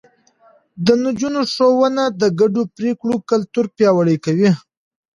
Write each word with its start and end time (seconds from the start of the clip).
د 0.85 0.87
نجونو 1.03 1.41
ښوونه 1.53 2.03
د 2.21 2.23
ګډو 2.39 2.63
پرېکړو 2.77 3.15
کلتور 3.29 3.65
پياوړی 3.75 4.17
کوي. 4.25 4.51